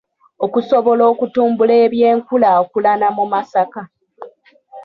Okusobola 0.45 1.03
okutumbula 1.11 1.73
eby’enkulaakulana 1.85 3.07
mu 3.17 3.25
Masaka. 3.31 3.81